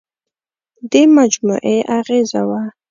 [0.91, 2.61] دې مجموعې اغېزه وه.